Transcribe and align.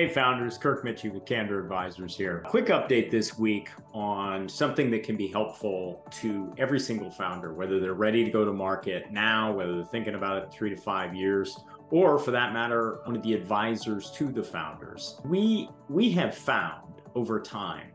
Hey, 0.00 0.08
founders, 0.08 0.56
Kirk 0.56 0.82
Mitchie 0.82 1.12
with 1.12 1.26
Candor 1.26 1.60
Advisors 1.60 2.16
here. 2.16 2.42
Quick 2.46 2.68
update 2.68 3.10
this 3.10 3.38
week 3.38 3.68
on 3.92 4.48
something 4.48 4.90
that 4.92 5.02
can 5.02 5.14
be 5.14 5.28
helpful 5.28 6.02
to 6.12 6.54
every 6.56 6.80
single 6.80 7.10
founder, 7.10 7.52
whether 7.52 7.78
they're 7.78 7.92
ready 7.92 8.24
to 8.24 8.30
go 8.30 8.42
to 8.42 8.50
market 8.50 9.10
now, 9.10 9.52
whether 9.52 9.74
they're 9.74 9.84
thinking 9.84 10.14
about 10.14 10.42
it 10.42 10.50
three 10.50 10.70
to 10.70 10.76
five 10.78 11.14
years, 11.14 11.54
or 11.90 12.18
for 12.18 12.30
that 12.30 12.54
matter, 12.54 13.00
one 13.04 13.14
of 13.14 13.22
the 13.22 13.34
advisors 13.34 14.10
to 14.12 14.32
the 14.32 14.42
founders. 14.42 15.20
We 15.22 15.68
we 15.90 16.10
have 16.12 16.34
found 16.34 17.02
over 17.14 17.38
time 17.38 17.90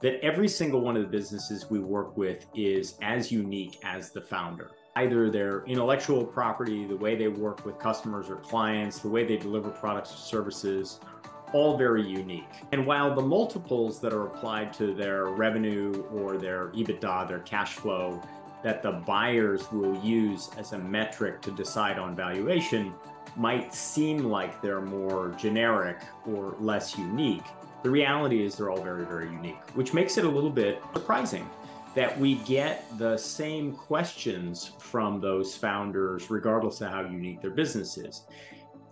that 0.00 0.24
every 0.24 0.46
single 0.46 0.80
one 0.80 0.96
of 0.96 1.02
the 1.02 1.08
businesses 1.08 1.68
we 1.68 1.80
work 1.80 2.16
with 2.16 2.46
is 2.54 2.94
as 3.02 3.32
unique 3.32 3.80
as 3.82 4.12
the 4.12 4.20
founder 4.20 4.70
either 4.96 5.30
their 5.30 5.64
intellectual 5.66 6.24
property, 6.24 6.84
the 6.84 6.96
way 6.96 7.14
they 7.14 7.28
work 7.28 7.64
with 7.64 7.78
customers 7.78 8.28
or 8.28 8.36
clients, 8.36 8.98
the 8.98 9.08
way 9.08 9.24
they 9.24 9.36
deliver 9.36 9.70
products 9.70 10.12
or 10.12 10.16
services, 10.16 10.98
all 11.52 11.76
very 11.76 12.06
unique. 12.06 12.48
And 12.72 12.86
while 12.86 13.14
the 13.14 13.22
multiples 13.22 14.00
that 14.00 14.12
are 14.12 14.26
applied 14.26 14.72
to 14.74 14.94
their 14.94 15.26
revenue 15.26 16.04
or 16.12 16.36
their 16.36 16.68
EBITDA, 16.68 17.28
their 17.28 17.40
cash 17.40 17.74
flow, 17.74 18.22
that 18.62 18.82
the 18.82 18.92
buyers 18.92 19.70
will 19.70 19.96
use 20.02 20.50
as 20.58 20.72
a 20.72 20.78
metric 20.78 21.40
to 21.42 21.50
decide 21.50 21.98
on 21.98 22.16
valuation 22.16 22.92
might 23.36 23.72
seem 23.72 24.24
like 24.24 24.60
they're 24.60 24.80
more 24.80 25.34
generic 25.38 25.98
or 26.26 26.56
less 26.58 26.98
unique, 26.98 27.44
the 27.82 27.90
reality 27.90 28.44
is 28.44 28.56
they're 28.56 28.70
all 28.70 28.82
very, 28.82 29.04
very 29.04 29.30
unique, 29.30 29.60
which 29.74 29.94
makes 29.94 30.18
it 30.18 30.24
a 30.24 30.28
little 30.28 30.50
bit 30.50 30.82
surprising 30.94 31.48
that 31.94 32.18
we 32.18 32.36
get 32.36 32.84
the 32.98 33.16
same 33.16 33.72
questions 33.72 34.72
from 34.78 35.20
those 35.20 35.56
founders, 35.56 36.30
regardless 36.30 36.80
of 36.80 36.90
how 36.90 37.02
unique 37.02 37.40
their 37.40 37.50
business 37.50 37.96
is. 37.96 38.22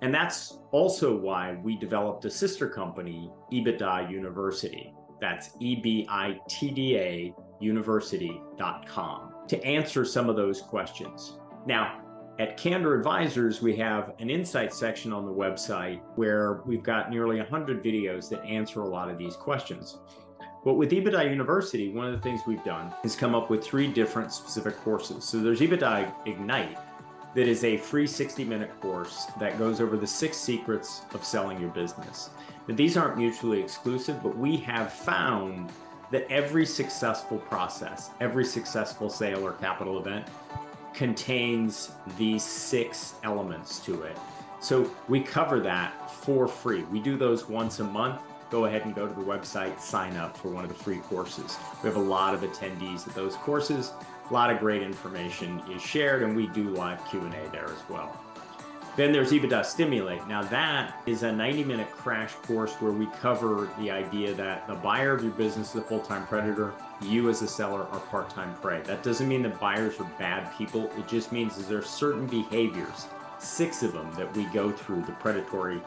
And 0.03 0.15
that's 0.15 0.59
also 0.73 1.17
why 1.17 1.59
we 1.63 1.77
developed 1.77 2.25
a 2.25 2.31
sister 2.31 2.69
company, 2.69 3.31
EBITDA 3.53 4.11
University. 4.11 4.95
That's 5.21 5.51
E 5.61 5.77
B 5.77 6.07
I 6.11 6.39
T 6.49 6.71
D 6.71 6.97
A 6.99 7.35
university.com 7.61 9.33
to 9.49 9.65
answer 9.65 10.05
some 10.05 10.29
of 10.29 10.37
those 10.37 10.61
questions. 10.61 11.39
Now, 11.67 12.03
at 12.39 12.59
Candor 12.59 12.95
Advisors, 12.95 13.63
we 13.63 13.75
have 13.77 14.13
an 14.19 14.29
insight 14.29 14.75
section 14.75 15.11
on 15.11 15.25
the 15.25 15.33
website 15.33 16.03
where 16.17 16.61
we've 16.67 16.83
got 16.83 17.11
nearly 17.11 17.39
100 17.39 17.83
videos 17.83 18.29
that 18.29 18.45
answer 18.45 18.83
a 18.83 18.89
lot 18.89 19.09
of 19.09 19.17
these 19.17 19.37
questions. 19.37 19.99
But 20.63 20.75
with 20.75 20.91
EBITDA 20.91 21.31
University, 21.31 21.93
one 21.93 22.07
of 22.07 22.13
the 22.13 22.19
things 22.21 22.43
we've 22.47 22.65
done 22.65 22.93
is 23.05 23.17
come 23.17 23.35
up 23.35 23.49
with 23.49 23.65
three 23.65 23.87
different 23.87 24.33
specific 24.33 24.77
courses. 24.79 25.25
So 25.25 25.39
there's 25.39 25.61
EBITDA 25.61 26.13
Ignite, 26.27 26.77
that 27.37 27.47
is 27.47 27.65
a 27.65 27.77
free 27.77 28.07
60 28.07 28.45
minute 28.45 28.71
course 28.81 29.27
that 29.39 29.59
goes 29.59 29.79
over 29.83 29.99
the 29.99 30.07
six 30.07 30.39
secrets 30.39 31.03
of 31.13 31.23
selling 31.23 31.61
your 31.61 31.69
business. 31.69 32.31
Now, 32.67 32.75
these 32.75 32.97
aren't 32.97 33.19
mutually 33.19 33.61
exclusive, 33.61 34.23
but 34.23 34.37
we 34.39 34.57
have 34.57 34.91
found 34.91 35.71
that 36.11 36.27
every 36.31 36.65
successful 36.65 37.37
process, 37.39 38.09
every 38.21 38.45
successful 38.45 39.11
sale 39.11 39.47
or 39.47 39.53
capital 39.53 39.99
event 39.99 40.27
contains 40.95 41.93
these 42.17 42.43
six 42.43 43.17
elements 43.23 43.81
to 43.81 44.03
it. 44.05 44.17
So 44.61 44.91
we 45.07 45.21
cover 45.21 45.61
that 45.61 46.11
for 46.11 46.49
free. 46.49 46.85
We 46.85 47.01
do 47.01 47.19
those 47.19 47.51
once 47.51 47.81
a 47.81 47.85
month. 47.85 48.23
Go 48.51 48.65
ahead 48.65 48.87
and 48.87 48.95
go 48.95 49.07
to 49.07 49.13
the 49.13 49.21
website, 49.21 49.79
sign 49.79 50.17
up 50.17 50.39
for 50.39 50.49
one 50.49 50.65
of 50.65 50.71
the 50.71 50.83
free 50.83 51.01
courses. 51.01 51.59
We 51.83 51.89
have 51.89 51.99
a 51.99 52.01
lot 52.01 52.33
of 52.33 52.41
attendees 52.41 53.07
at 53.07 53.15
those 53.15 53.35
courses. 53.37 53.93
A 54.29 54.33
lot 54.33 54.51
of 54.51 54.59
great 54.59 54.83
information 54.83 55.63
is 55.71 55.81
shared, 55.81 56.25
and 56.25 56.35
we 56.35 56.49
do 56.49 56.71
live 56.71 57.05
Q&A 57.09 57.49
there 57.51 57.67
as 57.67 57.89
well. 57.89 58.21
Then 58.97 59.13
there's 59.13 59.31
EBITDA 59.31 59.65
Stimulate. 59.65 60.27
Now 60.27 60.43
that 60.43 61.03
is 61.07 61.23
a 61.23 61.31
90-minute 61.31 61.91
crash 61.93 62.33
course 62.47 62.73
where 62.81 62.93
we 62.93 63.07
cover 63.21 63.69
the 63.79 63.91
idea 63.91 64.33
that 64.35 64.67
the 64.67 64.75
buyer 64.75 65.13
of 65.13 65.23
your 65.23 65.33
business 65.33 65.71
is 65.71 65.77
a 65.77 65.83
full-time 65.83 66.27
predator, 66.27 66.73
you 67.03 67.29
as 67.29 67.43
a 67.43 67.47
seller 67.47 67.87
are 67.93 68.01
part-time 68.01 68.55
prey. 68.55 68.81
That 68.83 69.03
doesn't 69.03 69.29
mean 69.29 69.43
that 69.43 69.61
buyers 69.61 70.01
are 70.01 70.11
bad 70.19 70.51
people. 70.57 70.91
It 70.97 71.07
just 71.07 71.31
means 71.31 71.57
that 71.57 71.69
there 71.69 71.79
are 71.79 71.83
certain 71.83 72.27
behaviors, 72.27 73.07
six 73.39 73.83
of 73.83 73.93
them 73.93 74.11
that 74.15 74.35
we 74.35 74.47
go 74.47 74.73
through, 74.73 75.03
the 75.03 75.13
predatory 75.13 75.81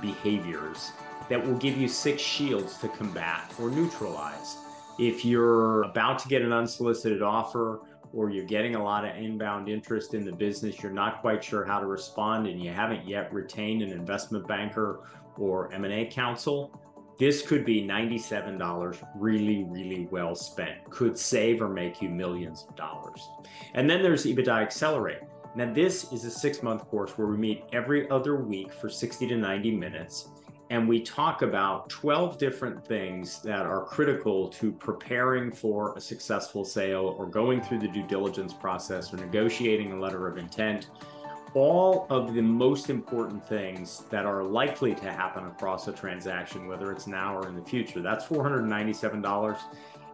behaviors, 0.00 0.92
that 1.28 1.44
will 1.44 1.56
give 1.56 1.76
you 1.76 1.88
six 1.88 2.22
shields 2.22 2.78
to 2.78 2.88
combat 2.88 3.52
or 3.60 3.70
neutralize. 3.70 4.56
If 5.00 5.24
you're 5.24 5.82
about 5.82 6.20
to 6.20 6.28
get 6.28 6.42
an 6.42 6.52
unsolicited 6.52 7.22
offer 7.22 7.80
or 8.12 8.30
you're 8.30 8.44
getting 8.44 8.74
a 8.74 8.82
lot 8.82 9.04
of 9.04 9.16
inbound 9.16 9.68
interest 9.68 10.14
in 10.14 10.24
the 10.24 10.32
business, 10.32 10.82
you're 10.82 10.92
not 10.92 11.20
quite 11.20 11.42
sure 11.42 11.64
how 11.64 11.80
to 11.80 11.86
respond 11.86 12.46
and 12.46 12.62
you 12.62 12.70
haven't 12.70 13.06
yet 13.08 13.32
retained 13.32 13.82
an 13.82 13.90
investment 13.90 14.46
banker 14.46 15.00
or 15.38 15.72
M&A 15.72 16.06
counsel, 16.06 16.70
this 17.18 17.46
could 17.46 17.64
be 17.64 17.82
$97 17.82 19.06
really, 19.16 19.64
really 19.64 20.08
well 20.10 20.34
spent. 20.34 20.82
Could 20.90 21.16
save 21.16 21.62
or 21.62 21.68
make 21.68 22.02
you 22.02 22.08
millions 22.08 22.66
of 22.68 22.74
dollars. 22.76 23.28
And 23.74 23.88
then 23.88 24.02
there's 24.02 24.24
EBITDA 24.24 24.62
Accelerate. 24.62 25.20
Now, 25.54 25.72
this 25.72 26.12
is 26.12 26.24
a 26.24 26.30
six 26.30 26.62
month 26.62 26.88
course 26.88 27.16
where 27.18 27.26
we 27.26 27.36
meet 27.36 27.64
every 27.72 28.08
other 28.10 28.36
week 28.36 28.72
for 28.72 28.88
60 28.88 29.28
to 29.28 29.36
90 29.36 29.70
minutes 29.76 30.30
and 30.72 30.88
we 30.88 31.02
talk 31.02 31.42
about 31.42 31.90
12 31.90 32.38
different 32.38 32.82
things 32.82 33.42
that 33.42 33.66
are 33.66 33.84
critical 33.84 34.48
to 34.48 34.72
preparing 34.72 35.52
for 35.52 35.94
a 35.98 36.00
successful 36.00 36.64
sale 36.64 37.14
or 37.18 37.26
going 37.26 37.60
through 37.60 37.78
the 37.78 37.88
due 37.88 38.06
diligence 38.06 38.54
process 38.54 39.12
or 39.12 39.18
negotiating 39.18 39.92
a 39.92 40.00
letter 40.00 40.26
of 40.26 40.38
intent. 40.38 40.86
All 41.52 42.06
of 42.08 42.32
the 42.32 42.40
most 42.40 42.88
important 42.88 43.46
things 43.46 44.04
that 44.08 44.24
are 44.24 44.42
likely 44.42 44.94
to 44.94 45.12
happen 45.12 45.44
across 45.44 45.88
a 45.88 45.92
transaction, 45.92 46.66
whether 46.66 46.90
it's 46.90 47.06
now 47.06 47.36
or 47.36 47.46
in 47.48 47.54
the 47.54 47.62
future. 47.62 48.00
That's 48.00 48.24
$497. 48.24 49.58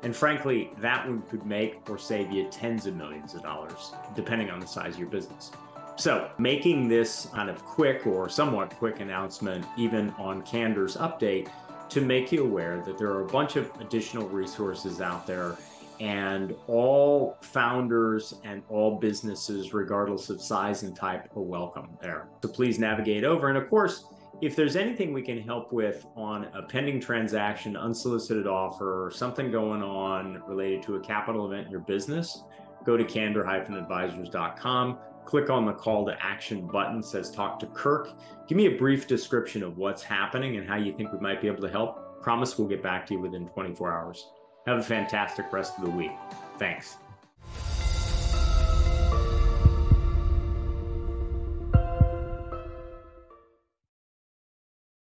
And 0.03 0.17
frankly, 0.17 0.73
that 0.79 1.07
one 1.07 1.23
could 1.31 1.47
make 1.47 1.89
or 1.89 1.99
save 1.99 2.33
you 2.33 2.49
tens 2.51 2.87
of 2.87 2.97
millions 2.97 3.35
of 3.35 3.45
dollars, 3.45 3.93
depending 4.17 4.51
on 4.51 4.59
the 4.59 4.67
size 4.67 4.95
of 4.95 4.99
your 4.99 5.09
business. 5.09 5.53
So, 5.99 6.31
making 6.39 6.87
this 6.87 7.27
kind 7.35 7.51
of 7.51 7.65
quick 7.65 8.07
or 8.07 8.29
somewhat 8.29 8.71
quick 8.77 9.01
announcement, 9.01 9.67
even 9.77 10.11
on 10.11 10.43
Candor's 10.43 10.97
update, 10.97 11.49
to 11.89 12.01
make 12.01 12.31
you 12.31 12.45
aware 12.45 12.81
that 12.87 12.97
there 12.97 13.09
are 13.09 13.23
a 13.23 13.27
bunch 13.27 13.57
of 13.57 13.69
additional 13.81 14.29
resources 14.29 15.01
out 15.01 15.27
there, 15.27 15.57
and 15.99 16.55
all 16.69 17.37
founders 17.41 18.35
and 18.45 18.63
all 18.69 19.01
businesses, 19.01 19.75
regardless 19.75 20.31
of 20.31 20.41
size 20.41 20.85
and 20.85 20.95
type, 20.95 21.29
are 21.35 21.43
welcome 21.43 21.99
there. 22.01 22.29
So, 22.45 22.49
please 22.49 22.79
navigate 22.79 23.25
over. 23.25 23.49
And 23.49 23.59
of 23.59 23.69
course, 23.69 24.05
if 24.41 24.55
there's 24.55 24.77
anything 24.77 25.13
we 25.13 25.23
can 25.23 25.43
help 25.43 25.73
with 25.73 26.07
on 26.15 26.45
a 26.55 26.63
pending 26.63 27.01
transaction, 27.01 27.77
unsolicited 27.77 28.47
offer, 28.47 29.05
or 29.05 29.11
something 29.11 29.51
going 29.51 29.83
on 29.83 30.45
related 30.47 30.81
to 30.85 30.95
a 30.95 31.01
capital 31.01 31.47
event 31.47 31.67
in 31.67 31.73
your 31.73 31.81
business, 31.81 32.45
go 32.85 32.97
to 32.97 33.03
candor-advisors.com 33.03 34.99
click 35.29 35.51
on 35.51 35.67
the 35.67 35.73
call 35.75 36.07
to 36.07 36.17
action 36.25 36.67
button 36.67 37.03
says 37.03 37.31
talk 37.31 37.61
to 37.61 37.67
Kirk. 37.67 38.13
Give 38.49 38.57
me 38.57 38.65
a 38.65 38.79
brief 38.79 39.07
description 39.07 39.63
of 39.63 39.77
what's 39.77 40.03
happening 40.03 40.57
and 40.57 40.67
how 40.67 40.77
you 40.77 40.95
think 40.95 41.13
we 41.13 41.19
might 41.19 41.43
be 41.43 41.49
able 41.49 41.61
to 41.61 41.69
help. 41.69 42.23
Promise 42.23 42.57
we'll 42.57 42.67
get 42.67 42.83
back 42.83 43.07
to 43.09 43.15
you 43.15 43.21
within 43.21 43.47
24 43.49 43.93
hours. 43.93 44.27
Have 44.67 44.79
a 44.79 44.83
fantastic 44.83 45.53
rest 45.53 45.75
of 45.77 45.85
the 45.85 45.91
week. 45.91 46.13
Thanks. 46.59 46.97